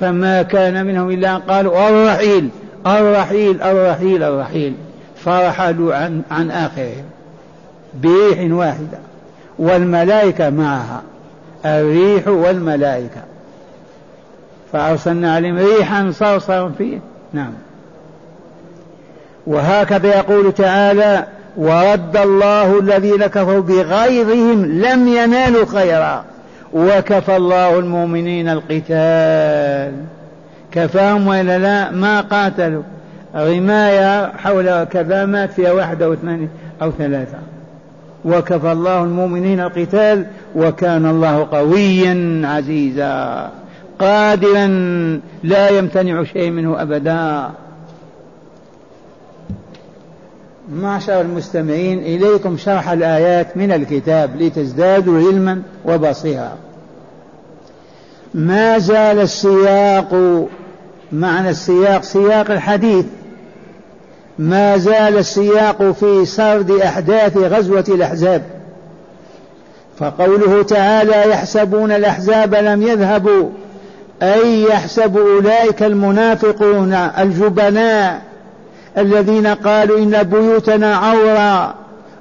فما 0.00 0.42
كان 0.42 0.86
منهم 0.86 1.10
إلا 1.10 1.36
أن 1.36 1.40
قالوا 1.40 1.88
الرحيل 1.88 2.48
الرحيل 2.86 3.62
الرحيل 3.62 4.22
الرحيل. 4.22 4.74
فرحلوا 5.16 5.94
عن, 5.94 6.22
عن 6.30 6.50
آخرهم 6.50 7.04
بريح 8.02 8.52
واحدة. 8.52 8.98
والملائكة 9.58 10.50
معها 10.50 11.02
الريح 11.64 12.28
والملائكة. 12.28 13.22
فأرسلنا 14.72 15.34
عليهم 15.34 15.58
ريحا 15.58 16.10
صرصرا 16.10 16.72
فيه. 16.78 16.98
نعم. 17.32 17.52
وهكذا 19.46 20.08
يقول 20.08 20.52
تعالى 20.52 21.24
ورد 21.56 22.16
الله 22.16 22.80
الذين 22.80 23.26
كفروا 23.26 23.60
بغيظهم 23.60 24.64
لم 24.64 25.08
ينالوا 25.08 25.66
خيرا. 25.66 26.24
وكفى 26.72 27.36
الله 27.36 27.78
المؤمنين 27.78 28.48
القتال. 28.48 29.92
كفاهم 30.72 31.26
وإلا 31.26 31.58
لا؟ 31.58 31.90
ما 31.90 32.20
قاتلوا. 32.20 32.82
رماية 33.34 34.32
حول 34.36 34.84
كذا 34.84 35.26
مات 35.26 35.52
فيها 35.52 35.72
واحد 35.72 36.02
أو 36.02 36.12
اثنين 36.12 36.48
أو 36.82 36.90
ثلاثة. 36.90 37.38
وكفى 38.24 38.72
الله 38.72 39.02
المؤمنين 39.04 39.60
القتال. 39.60 40.26
وكان 40.56 41.06
الله 41.06 41.48
قويا 41.52 42.42
عزيزا. 42.44 43.50
قادرا 43.98 44.66
لا 45.42 45.68
يمتنع 45.68 46.24
شيء 46.24 46.50
منه 46.50 46.82
أبدا. 46.82 47.50
معشر 50.72 51.20
المستمعين 51.20 51.98
إليكم 51.98 52.56
شرح 52.56 52.88
الآيات 52.88 53.56
من 53.56 53.72
الكتاب 53.72 54.42
لتزدادوا 54.42 55.18
علما 55.18 55.62
وبصيرا. 55.84 56.52
ما 58.34 58.78
زال 58.78 59.18
السياق 59.18 60.14
معنى 61.12 61.50
السياق 61.50 62.02
سياق 62.02 62.50
الحديث. 62.50 63.06
ما 64.38 64.76
زال 64.76 65.18
السياق 65.18 65.82
في 65.82 66.24
سرد 66.24 66.70
أحداث 66.70 67.36
غزوة 67.36 67.84
الأحزاب. 67.88 68.42
فقوله 69.98 70.62
تعالى 70.62 71.30
يحسبون 71.30 71.92
الأحزاب 71.92 72.54
لم 72.54 72.82
يذهبوا. 72.82 73.50
أي 74.22 74.62
يحسب 74.62 75.16
أولئك 75.16 75.82
المنافقون 75.82 76.92
الجبناء 76.92 78.22
الذين 78.98 79.46
قالوا 79.46 79.98
إن 79.98 80.22
بيوتنا 80.22 80.96
عورة 80.96 81.74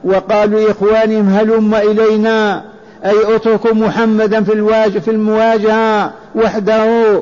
وقالوا 0.03 0.59
لإخوانهم 0.59 1.29
هلم 1.29 1.75
إلينا 1.75 2.63
أي 3.05 3.35
اتركوا 3.35 3.73
محمدا 3.73 4.43
في 4.43 4.53
الواجه 4.53 4.99
في 4.99 5.11
المواجهة 5.11 6.11
وحده 6.35 7.21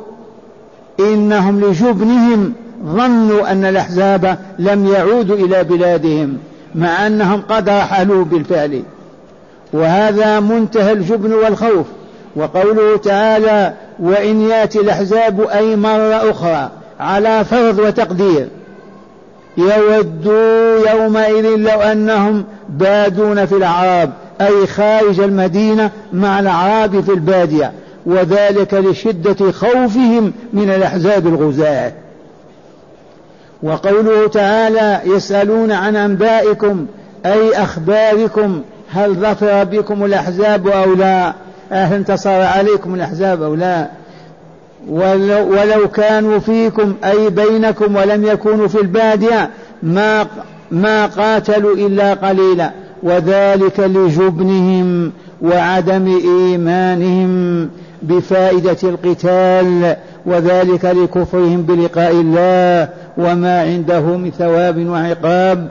إنهم 0.99 1.61
لجبنهم 1.61 2.53
ظنوا 2.85 3.51
أن 3.51 3.65
الأحزاب 3.65 4.37
لم 4.59 4.87
يعودوا 4.87 5.35
إلى 5.35 5.63
بلادهم 5.63 6.37
مع 6.75 7.07
أنهم 7.07 7.41
قد 7.49 7.69
رحلوا 7.69 8.25
بالفعل. 8.25 8.83
وهذا 9.73 10.39
منتهى 10.39 10.91
الجبن 10.91 11.33
والخوف. 11.33 11.85
وقوله 12.35 12.97
تعالى 12.97 13.73
وإن 13.99 14.41
يأتي 14.41 14.79
الأحزاب 14.79 15.41
أي 15.41 15.75
مرة 15.75 16.31
أخرى 16.31 16.69
على 16.99 17.45
فرض 17.45 17.79
وتقدير. 17.79 18.47
يودوا 19.57 20.89
يومئذ 20.91 21.55
لو 21.55 21.81
أنهم 21.81 22.43
بادون 22.69 23.45
في 23.45 23.55
الأعراب 23.55 24.13
أي 24.41 24.67
خارج 24.67 25.19
المدينة 25.19 25.91
مع 26.13 26.39
الأعراب 26.39 27.01
في 27.01 27.11
البادية 27.11 27.71
وذلك 28.05 28.73
لشدة 28.73 29.51
خوفهم 29.51 30.33
من 30.53 30.69
الأحزاب 30.69 31.27
الغزاة. 31.27 31.91
وقوله 33.63 34.27
تعالى 34.27 35.01
يسألون 35.05 35.71
عن 35.71 35.95
أنبائكم 35.95 36.85
أي 37.25 37.63
أخباركم 37.63 38.61
هل 38.91 39.13
ظفر 39.13 39.63
بكم 39.63 40.05
الأحزاب 40.05 40.67
أو 40.67 40.93
لا؟ 40.93 41.33
هل 41.71 41.93
انتصر 41.93 42.41
عليكم 42.41 42.95
الأحزاب 42.95 43.41
أو 43.41 43.55
لا؟ 43.55 43.87
ولو, 44.89 45.49
ولو 45.51 45.87
كانوا 45.87 46.39
فيكم 46.39 46.95
أي 47.03 47.29
بينكم 47.29 47.95
ولم 47.95 48.25
يكونوا 48.25 48.67
في 48.67 48.81
البادية 48.81 49.49
ما 49.83 50.27
ما 50.71 51.05
قاتلوا 51.05 51.75
إلا 51.75 52.13
قليلا. 52.13 52.71
وذلك 53.03 53.79
لجبنهم 53.79 55.11
وعدم 55.41 56.17
إيمانهم 56.17 57.69
بفائدة 58.01 58.77
القتال 58.83 59.95
وذلك 60.25 60.85
لكفرهم 60.85 61.61
بلقاء 61.61 62.11
الله 62.11 62.89
وما 63.17 63.61
عنده 63.61 64.01
من 64.01 64.31
ثواب 64.31 64.87
وعقاب. 64.87 65.67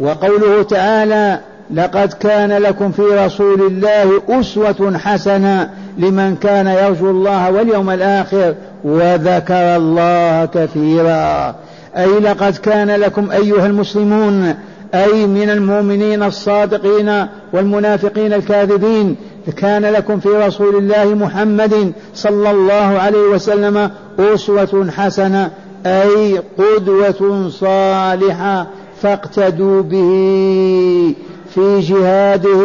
وقوله 0.00 0.62
تعالى 0.62 1.40
لقد 1.74 2.12
كان 2.12 2.52
لكم 2.52 2.92
في 2.92 3.02
رسول 3.02 3.60
الله 3.60 4.22
أسوة 4.28 4.98
حسنة 4.98 5.70
لمن 5.98 6.36
كان 6.36 6.66
يرجو 6.66 7.10
الله 7.10 7.50
واليوم 7.52 7.90
الآخر 7.90 8.54
وذكر 8.84 9.76
الله 9.76 10.44
كثيرا. 10.44 11.54
أي 11.96 12.20
لقد 12.20 12.56
كان 12.56 12.90
لكم 12.90 13.30
أيها 13.30 13.66
المسلمون 13.66 14.54
أي 14.94 15.26
من 15.26 15.50
المؤمنين 15.50 16.22
الصادقين 16.22 17.26
والمنافقين 17.52 18.32
الكاذبين 18.32 19.16
كان 19.56 19.86
لكم 19.86 20.20
في 20.20 20.28
رسول 20.28 20.76
الله 20.76 21.14
محمد 21.14 21.92
صلى 22.14 22.50
الله 22.50 22.74
عليه 22.74 23.28
وسلم 23.34 23.90
أسوة 24.18 24.90
حسنة 24.96 25.50
أي 25.86 26.42
قدوة 26.58 27.48
صالحة 27.48 28.66
فاقتدوا 29.02 29.82
به. 29.82 31.14
في 31.58 31.80
جهاده 31.80 32.60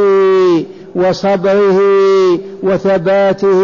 وصبره 0.95 1.79
وثباته 2.63 3.63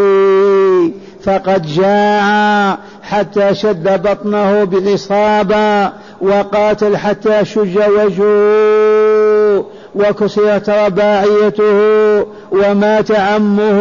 فقد 1.24 1.66
جاع 1.66 2.78
حتى 3.04 3.56
شد 3.56 4.02
بطنه 4.08 4.64
بالإصابة 4.64 5.90
وقاتل 6.22 6.98
حتى 6.98 7.46
شج 7.46 7.78
وجهه 7.78 9.66
وكسرت 9.96 10.70
رباعيته 10.70 12.26
ومات 12.52 13.12
عمه 13.12 13.80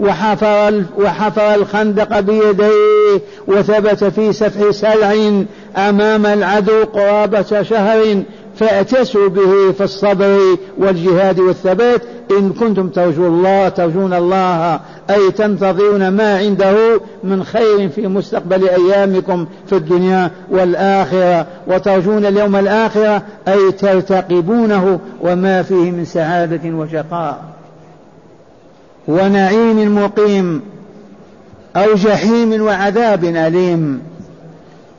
وحفر, 0.00 0.82
وحفر 0.98 1.54
الخندق 1.54 2.20
بيديه 2.20 3.22
وثبت 3.46 4.04
في 4.04 4.32
سفح 4.32 4.70
سلع 4.70 5.42
أمام 5.76 6.26
العدو 6.26 6.84
قرابة 6.84 7.62
شهر 7.62 8.22
فاعتسوا 8.56 9.28
به 9.28 9.72
في 9.72 9.84
الصبر 9.84 10.38
والجهاد 10.78 11.40
والثبات. 11.40 12.02
إن 12.30 12.52
كنتم 12.52 12.88
ترجو 12.88 13.26
الله 13.26 13.68
ترجون 13.68 14.12
الله 14.12 14.80
أي 15.10 15.30
تنتظرون 15.30 16.08
ما 16.08 16.38
عنده 16.38 17.00
من 17.24 17.44
خير 17.44 17.88
في 17.88 18.06
مستقبل 18.06 18.68
أيامكم 18.68 19.46
في 19.66 19.76
الدنيا 19.76 20.30
والآخرة. 20.50 21.46
وترجون 21.66 22.26
اليوم 22.26 22.56
الآخرة 22.56 23.22
أي 23.48 23.72
ترتقبونه 23.72 25.00
وما 25.20 25.62
فيه 25.62 25.90
من 25.90 26.04
سعادة 26.04 26.76
وشقاء. 26.76 27.42
ونعيم 29.08 30.04
مقيم 30.04 30.60
أو 31.76 31.94
جحيم 31.94 32.62
وعذاب 32.62 33.24
أليم. 33.24 34.11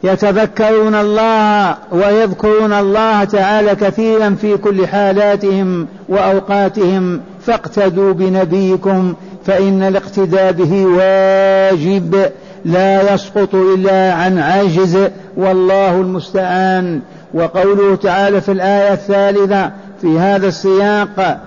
يتذكرون 0.04 0.96
الله 0.96 1.76
ويذكرون 1.92 2.74
الله 2.74 3.24
تعالى 3.24 3.76
كثيرا 3.76 4.36
في 4.42 4.58
كل 4.58 4.88
حالاتهم 4.88 5.88
وأوقاتهم 6.10 7.22
فاقتدوا 7.46 8.13
بنبيكم 8.13 9.13
فإن 9.46 9.84
الاقتداء 9.84 10.52
به 10.52 10.86
واجب 10.86 12.30
لا 12.66 13.13
يسقط 13.13 13.56
إلا 13.56 14.13
عن 14.13 14.38
عاجز 14.38 14.98
والله 15.38 16.02
المستعان. 16.02 17.02
وقوله 17.34 17.96
تعالى 17.96 18.42
في 18.42 18.52
الآية 18.52 18.94
الثالثة 18.94 19.72
في 20.02 20.20
هذا 20.20 20.48
السياق 20.48 21.39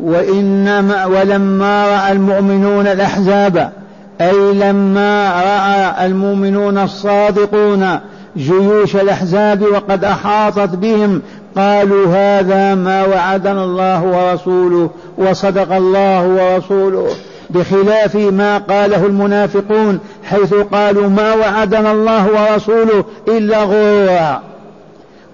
وإنما 0.00 1.06
ولما 1.06 1.86
رأى 1.86 2.12
المؤمنون 2.12 2.86
الأحزاب 2.86 3.72
أي 4.20 4.52
لما 4.52 5.32
رأى 5.32 6.06
المؤمنون 6.06 6.78
الصادقون 6.78 8.00
جيوش 8.36 8.96
الأحزاب 8.96 9.62
وقد 9.62 10.04
أحاطت 10.04 10.76
بهم 10.76 11.22
قالوا 11.56 12.06
هذا 12.06 12.74
ما 12.74 13.06
وعدنا 13.06 13.64
الله 13.64 14.02
ورسوله 14.02 14.90
وصدق 15.18 15.72
الله 15.72 16.26
ورسوله 16.26 17.08
بخلاف 17.50 18.16
ما 18.16 18.58
قاله 18.58 19.06
المنافقون 19.06 19.98
حيث 20.24 20.54
قالوا 20.54 21.08
ما 21.08 21.34
وعدنا 21.34 21.92
الله 21.92 22.26
ورسوله 22.26 23.04
إلا 23.28 23.62
غرورا 23.62 24.53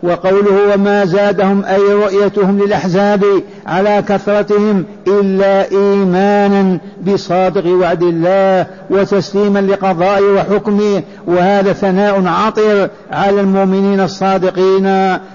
وقوله 0.03 0.75
وما 0.75 1.05
زادهم 1.05 1.65
أي 1.65 1.93
رؤيتهم 1.93 2.59
للأحزاب 2.59 3.25
على 3.67 4.05
كثرتهم 4.09 4.85
إلا 5.07 5.71
إيمانا 5.71 6.79
بصادق 7.07 7.67
وعد 7.67 8.03
الله 8.03 8.67
وتسليما 8.91 9.59
لقضائه 9.59 10.33
وحكمه. 10.33 11.03
وهذا 11.27 11.73
ثناء 11.73 12.27
عطر 12.27 12.89
على 13.13 13.41
المؤمنين 13.41 14.01
الصادقين 14.01 14.87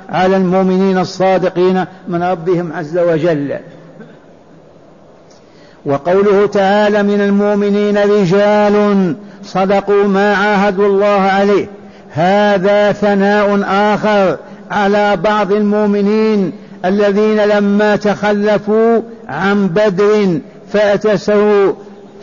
على 0.09 0.37
المؤمنين 0.37 0.97
الصادقين 0.97 1.85
من 2.07 2.23
ربهم 2.23 2.73
عز 2.73 2.97
وجل. 2.97 3.55
وقوله 5.85 6.47
تعالى 6.47 7.03
من 7.03 7.21
المؤمنين 7.21 7.97
رجال 7.97 9.15
صدقوا 9.43 10.03
ما 10.03 10.35
عاهدوا 10.35 10.87
الله 10.87 11.21
عليه. 11.21 11.67
هذا 12.11 12.91
ثناء 12.91 13.61
آخر 13.67 14.37
على 14.71 15.17
بعض 15.17 15.51
المؤمنين 15.51 16.51
الذين 16.85 17.37
لما 17.37 17.95
تخلفوا 17.95 19.01
عن 19.27 19.67
بدر 19.67 20.39
فأتسوا 20.73 21.73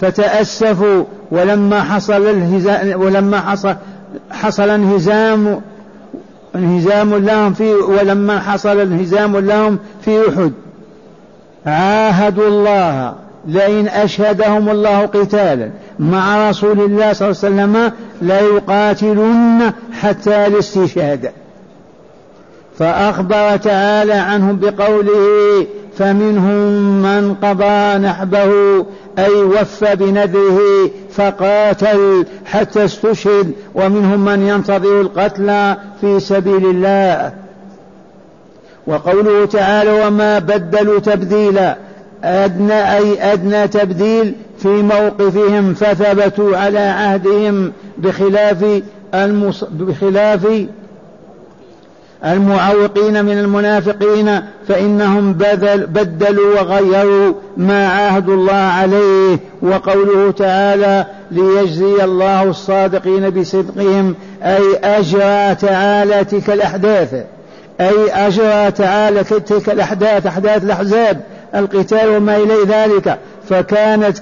فتأسفوا 0.01 1.05
ولما 1.31 1.83
حصل 1.83 2.27
الهزام 2.27 3.01
ولما 3.01 3.41
حصل 3.41 3.75
حصل 4.31 4.71
انهزام 4.71 5.61
انهزام 6.55 7.15
لهم 7.15 7.53
في 7.53 7.73
ولما 7.75 8.41
حصل 8.41 8.81
انهزام 8.81 9.37
لهم 9.37 9.79
في 10.05 10.29
أحد. 10.29 10.53
عاهدوا 11.67 12.49
الله 12.49 13.15
لئن 13.47 13.89
أشهدهم 13.89 14.69
الله 14.69 15.07
قتالا. 15.07 15.71
مع 15.99 16.51
رسول 16.51 16.81
الله 16.81 17.13
صلى 17.13 17.31
الله 17.31 17.63
عليه 17.63 17.73
وسلم 17.73 17.93
ليقاتلن 18.23 19.73
حتى 20.01 20.47
الاستشهاد. 20.47 21.31
فأخبر 22.79 23.57
تعالى 23.57 24.13
عنهم 24.13 24.59
بقوله 24.59 25.67
فمنهم 25.99 27.03
من 27.03 27.35
قضى 27.35 27.99
نحبه 27.99 28.53
أي 29.19 29.43
وفى 29.43 29.97
بنذره 29.97 30.91
فقاتل 31.11 32.27
حتى 32.45 32.85
استشهد 32.85 33.53
ومنهم 33.75 34.25
من 34.25 34.47
ينتظر 34.47 35.01
القتل 35.01 35.75
في 36.01 36.21
سبيل 36.21 36.67
الله. 36.67 37.33
وقوله 38.87 39.47
تعالى 39.47 40.07
وما 40.07 40.39
بدلوا 40.39 41.01
تبديلا 41.01 41.77
أدنى 42.25 42.97
أي 42.97 43.33
أدنى 43.33 43.69
تبديل 43.69 44.35
في 44.59 44.69
موقفهم 44.69 45.75
فثبتوا 45.75 46.57
على 46.57 46.79
عهدهم 46.79 47.73
بخلاف 47.99 48.83
المص... 49.15 49.65
بخلاف 49.65 50.67
المعوقين 52.25 53.25
من 53.25 53.39
المنافقين 53.39 54.41
فإنهم 54.69 55.33
بدل 55.33 55.87
بدلوا 55.87 56.61
وغيروا 56.61 57.35
ما 57.57 57.89
عاهدوا 57.89 58.35
الله 58.35 58.53
عليه 58.53 59.39
وقوله 59.63 60.31
تعالى 60.31 61.07
ليجزي 61.31 62.05
الله 62.05 62.43
الصادقين 62.43 63.31
بصدقهم 63.31 64.15
أي 64.43 64.77
أجرى 64.85 65.55
تعالى 65.55 66.25
تلك 66.25 66.51
الأحداث 66.51 67.15
أي 67.81 68.11
أجرى 68.11 68.71
تعالى 68.71 69.25
تلك 69.25 69.71
الأحداث 69.71 70.27
أحداث 70.27 70.65
الأحزاب 70.65 71.21
القتال 71.55 72.09
وما 72.09 72.37
إلى 72.37 72.55
ذلك 72.69 73.19
فكانت 73.49 74.19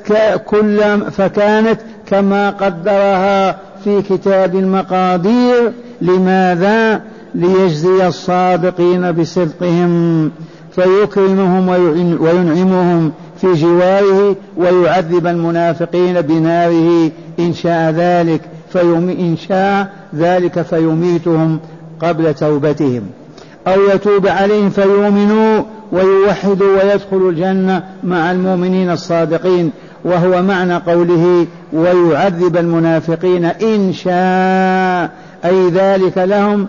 كل 0.46 0.80
فكانت 1.10 1.80
كما 2.06 2.50
قدرها 2.50 3.58
في 3.84 4.02
كتاب 4.02 4.54
المقادير 4.54 5.72
لماذا؟ 6.00 7.00
ليجزي 7.34 8.08
الصادقين 8.08 9.12
بصدقهم 9.12 10.30
فيكرمهم 10.74 11.68
وينعمهم 12.20 13.12
في 13.40 13.52
جواره 13.52 14.36
ويعذب 14.56 15.26
المنافقين 15.26 16.20
بناره. 16.20 17.10
إن 17.38 17.54
شاء 17.54 17.90
ذلك 17.90 18.40
إن 18.76 19.36
شاء 19.48 19.88
ذلك 20.14 20.62
فيميتهم 20.62 21.58
قبل 22.00 22.34
توبتهم. 22.34 23.02
أو 23.66 23.80
يتوب 23.94 24.26
عليهم 24.26 24.70
فيؤمنوا 24.70 25.62
ويوحدوا 25.92 26.82
ويدخلوا 26.82 27.30
الجنة 27.30 27.82
مع 28.04 28.30
المؤمنين 28.30 28.90
الصادقين. 28.90 29.70
وهو 30.04 30.42
معنى 30.42 30.76
قوله 30.76 31.46
ويعذب 31.72 32.56
المنافقين 32.56 33.44
إن 33.44 33.92
شاء 33.92 35.10
أي 35.44 35.68
ذلك 35.70 36.18
لهم 36.18 36.66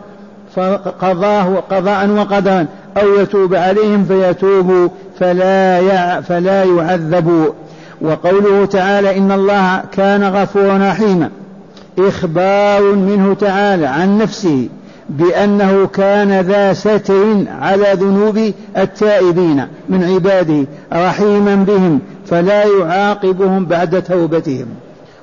فقضاه 0.56 1.64
قضاء 1.72 2.10
وقدرا 2.10 2.66
أو 2.98 3.16
يتوب 3.16 3.56
عليهم 3.56 4.06
فيتوبوا 4.06 4.90
فلا 5.20 5.80
يع 5.80 6.22
فلا 6.22 6.64
يعذبوا 6.64 7.48
وقوله 8.02 8.66
تعالى 8.66 9.18
إن 9.18 9.32
الله 9.32 9.82
كان 9.92 10.24
غفورا 10.24 10.78
رحيما. 10.92 11.30
إخبار 12.00 12.82
منه 12.96 13.34
تعالى 13.34 13.86
عن 13.86 14.18
نفسه 14.18 14.70
بأنه 15.10 15.88
كان 15.88 16.42
ذا 16.42 16.74
ستر 16.74 17.46
على 17.62 17.94
ذنوب 17.94 18.52
التائبين 18.78 19.68
من 19.90 20.04
عباده 20.04 20.66
رحيما 20.94 21.56
بهم 21.56 22.00
فلا 22.26 22.64
يعاقبهم 22.64 23.66
بعد 23.66 24.04
توبتهم. 24.04 24.68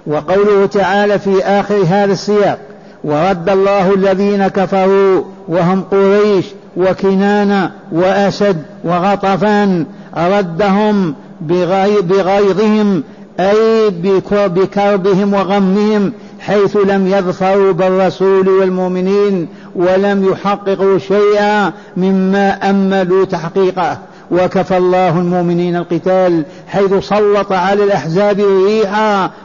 وقوله 0.07 0.67
تعالى 0.67 1.19
في 1.19 1.45
آخر 1.45 1.77
هذا 1.89 2.13
السياق 2.13 2.59
ورد 3.05 3.49
الله 3.49 3.95
الذين 3.95 4.49
كفروا 4.49 5.25
وهم 5.49 5.83
قريش 5.83 6.47
وكنانة 6.77 7.71
وأسد 7.93 8.63
وغطفان 8.85 9.87
ردهم 10.17 11.15
بغيظهم 11.41 13.03
أي 13.41 13.91
بكربهم 14.31 15.35
وغمهم 15.35 16.13
حيث 16.41 16.77
لم 16.77 17.07
يظفروا 17.07 17.73
بالرسول 17.73 18.49
والمؤمنين 18.49 19.49
ولم 19.77 20.29
يحققوا 20.33 20.99
شيئا 20.99 21.73
مما 21.97 22.71
أملوا 22.71 23.25
تحقيقه. 23.25 23.99
وكفى 24.31 24.77
الله 24.77 25.19
المؤمنين 25.19 25.77
القتال 25.77 26.43
حيث 26.69 26.95
سلط 26.95 27.53
على 27.53 27.85
الأحزاب 27.85 28.41
الريح 28.41 28.91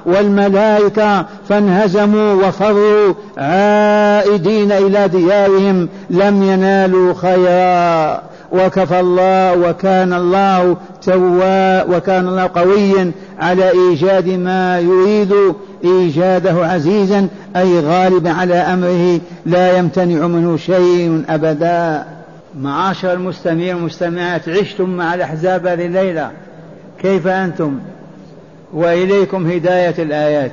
والملائكة 0.05 1.25
فانهزموا 1.49 2.33
وفروا 2.33 3.13
عائدين 3.37 4.71
إلى 4.71 5.07
ديارهم 5.07 5.89
لم 6.09 6.43
ينالوا 6.43 7.13
خيرا. 7.13 8.21
وكفى 8.53 8.99
الله 8.99 9.69
وكان 9.69 10.13
الله 10.13 10.77
توا 11.01 11.83
وكان 11.83 12.27
الله 12.27 12.49
قويا 12.55 13.11
على 13.39 13.71
إيجاد 13.71 14.29
ما 14.29 14.79
يريد 14.79 15.33
إيجاده 15.83 16.65
عزيزا 16.65 17.27
أي 17.55 17.79
غالبا 17.79 18.31
على 18.31 18.55
أمره 18.55 19.19
لا 19.45 19.77
يمتنع 19.77 20.27
منه 20.27 20.57
شيء 20.57 21.23
أبدا. 21.29 22.03
معاشر 22.59 23.13
المستمعين 23.13 23.75
والمستمعات 23.75 24.49
عشتم 24.49 24.89
مع 24.89 25.13
الأحزاب 25.13 25.67
هذه 25.67 25.85
الليلة. 25.85 26.31
كيف 27.01 27.27
أنتم؟ 27.27 27.79
وإليكم 28.73 29.47
هداية 29.51 30.03
الآيات. 30.03 30.51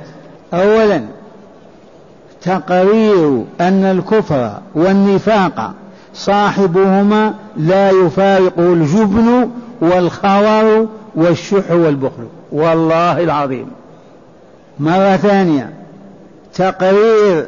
أولا 0.53 1.01
تقرير 2.41 3.43
أن 3.61 3.83
الكفر 3.83 4.51
والنفاق 4.75 5.73
صاحبهما 6.13 7.33
لا 7.57 7.89
يفارقه 7.89 8.73
الجبن 8.73 9.49
والخور 9.81 10.87
والشح 11.15 11.71
والبخل. 11.71 12.27
والله 12.51 13.23
العظيم. 13.23 13.67
مرة 14.79 15.15
ثانية 15.15 15.69
تقرير 16.53 17.45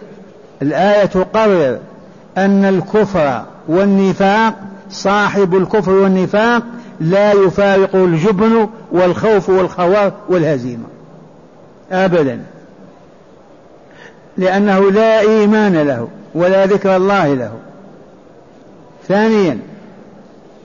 الآية 0.62 1.06
تقرر 1.06 1.80
أن 2.38 2.66
الكفر 2.66 3.44
والنفاق 3.68 4.54
صاحب 4.90 5.56
الكفر 5.56 5.92
والنفاق 5.92 6.64
لا 7.00 7.32
يفارق 7.32 7.96
الجبن 7.96 8.68
والخوف 8.92 9.50
والخوار 9.50 10.14
والهزيمة. 10.30 10.86
أبدا. 11.92 12.42
لأنه 14.38 14.92
لا 14.92 15.20
إيمان 15.20 15.78
له 15.78 16.08
ولا 16.36 16.66
ذكر 16.66 16.96
الله 16.96 17.34
له. 17.34 17.52
ثانيا 19.08 19.60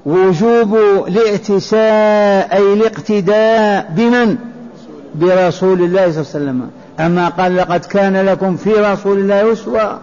وجوب 0.06 0.76
الائتساء 1.08 2.56
أي 2.56 2.72
الاقتداء 2.72 3.92
بمن؟ 3.96 4.36
برسول 5.14 5.82
الله 5.82 6.12
صلى 6.12 6.20
الله 6.20 6.30
عليه 6.34 6.60
وسلم. 6.60 6.70
أما 7.00 7.28
قال 7.28 7.56
لقد 7.56 7.84
كان 7.84 8.16
لكم 8.16 8.56
في 8.56 8.70
رسول 8.70 9.18
الله 9.18 9.52
أسوة. 9.52 9.98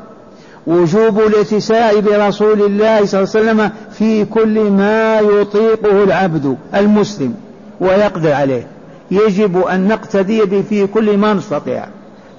وجوب 0.68 1.20
الاتساء 1.20 2.00
برسول 2.00 2.62
الله 2.62 3.06
صلى 3.06 3.24
الله 3.24 3.32
عليه 3.36 3.40
وسلم 3.40 3.72
في 3.92 4.26
كل 4.26 4.60
ما 4.60 5.20
يطيقه 5.20 6.04
العبد 6.04 6.58
المسلم 6.76 7.34
ويقدر 7.80 8.34
عليه. 8.34 8.68
يجب 9.12 9.58
أن 9.58 9.88
نقتدي 9.88 10.42
به 10.42 10.64
في 10.70 10.88
كل 10.88 11.18
ما 11.18 11.34
نستطيع. 11.34 11.86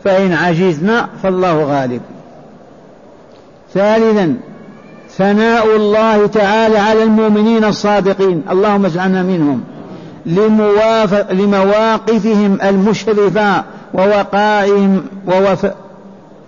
فإن 0.05 0.33
عجزنا 0.33 1.09
فالله 1.23 1.65
غالب. 1.65 2.01
ثالثا 3.75 4.37
ثناء 5.17 5.77
الله 5.77 6.27
تعالى 6.27 6.79
على 6.79 7.03
المؤمنين 7.03 7.65
الصادقين. 7.65 8.43
اللهم 8.51 8.87
اجعلنا 8.87 9.23
منهم. 9.23 9.61
لمواقفهم 11.33 12.59
المشرفة 12.62 13.65
ووقائهم 13.95 15.03
ووف... 15.27 15.67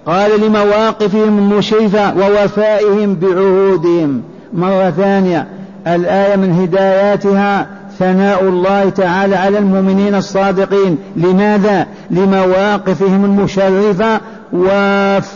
قال 0.08 0.40
لمواقفهم 0.40 1.38
المشرفة 1.38 2.16
ووفائهم 2.16 3.14
بعهودهم. 3.14 4.22
مرة 4.54 4.90
ثانية 4.90 5.46
الآية 5.86 6.36
من 6.36 6.52
هداياتها 6.52 7.66
ثناء 7.98 8.42
الله 8.42 8.88
تعالى 8.88 9.36
على 9.36 9.58
المؤمنين 9.58 10.14
الصادقين. 10.14 10.98
لماذا؟ 11.16 11.86
لمواقفهم 12.10 13.24
المشرفة 13.24 14.20
وف... 14.52 15.34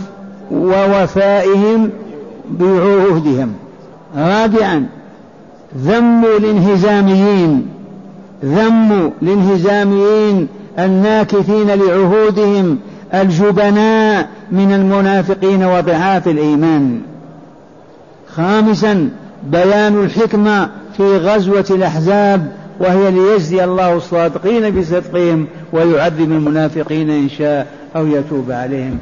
ووفائهم 0.50 1.90
بعهودهم. 2.50 3.52
رابعا 4.16 4.86
ذم 5.78 6.24
الانهزاميين 6.38 7.66
ذم 8.44 9.12
الانهزاميين 9.22 10.48
الناكثين 10.78 11.66
لعهودهم. 11.66 12.78
الجبناء 13.14 14.28
من 14.52 14.72
المنافقين 14.72 15.64
وضعاف 15.64 16.28
الإيمان. 16.28 17.00
خامسا 18.28 19.08
بيان 19.46 20.04
الحكمة 20.04 20.68
في 20.96 21.16
غزوة 21.16 21.66
الأحزاب 21.70 22.52
وهي 22.80 23.10
ليجزي 23.10 23.64
الله 23.64 23.96
الصادقين 23.96 24.70
بصدقهم 24.70 25.46
ويعذب 25.72 26.32
المنافقين 26.32 27.10
إن 27.10 27.28
شاء 27.28 27.66
أو 27.96 28.06
يتوب 28.06 28.50
عليهم. 28.50 28.98